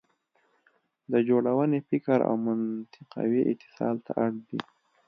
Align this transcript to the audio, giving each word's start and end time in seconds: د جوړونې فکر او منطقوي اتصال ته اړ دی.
د 1.11 1.13
جوړونې 1.29 1.79
فکر 1.89 2.17
او 2.27 2.33
منطقوي 2.45 3.41
اتصال 3.51 3.95
ته 4.05 4.11
اړ 4.23 4.31
دی. 4.47 4.59